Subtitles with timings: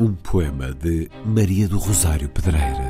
[0.00, 2.89] Um poema de Maria do Rosário Pedreira.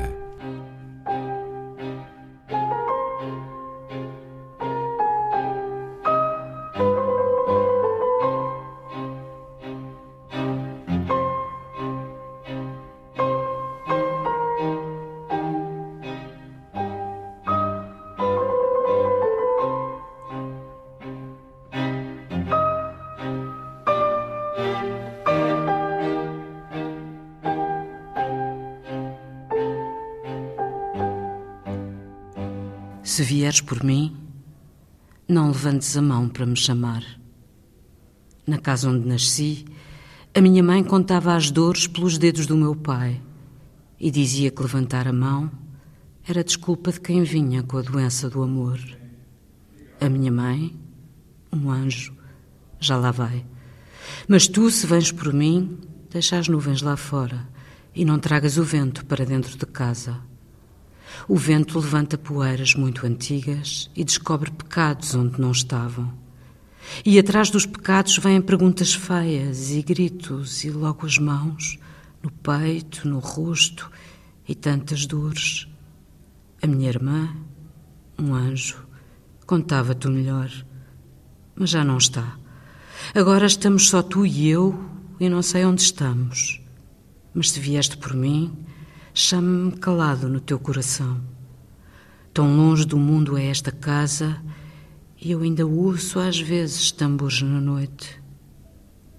[33.11, 34.15] Se vieres por mim,
[35.27, 37.03] não levantes a mão para me chamar.
[38.47, 39.65] Na casa onde nasci,
[40.33, 43.21] a minha mãe contava as dores pelos dedos do meu pai
[43.99, 45.51] e dizia que levantar a mão
[46.25, 48.79] era desculpa de quem vinha com a doença do amor.
[49.99, 50.73] A minha mãe,
[51.51, 52.15] um anjo,
[52.79, 53.45] já lá vai.
[54.25, 57.45] Mas tu, se vens por mim, deixa as nuvens lá fora
[57.93, 60.30] e não tragas o vento para dentro de casa.
[61.27, 66.11] O vento levanta poeiras muito antigas e descobre pecados onde não estavam.
[67.05, 71.77] E atrás dos pecados vêm perguntas feias e gritos, e logo as mãos,
[72.21, 73.89] no peito, no rosto,
[74.47, 75.67] e tantas dores.
[76.61, 77.35] A minha irmã,
[78.19, 78.85] um anjo,
[79.45, 80.51] contava-te o melhor,
[81.55, 82.37] mas já não está.
[83.15, 84.79] Agora estamos só tu e eu,
[85.19, 86.61] e não sei onde estamos.
[87.33, 88.51] Mas se vieste por mim,
[89.13, 91.21] chame-me calado no teu coração.
[92.33, 94.41] Tão longe do mundo é esta casa
[95.19, 98.21] e eu ainda ouço às vezes tambores na noite.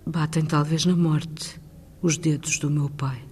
[0.06, 1.60] Batem talvez na morte
[2.00, 3.31] os dedos do meu pai.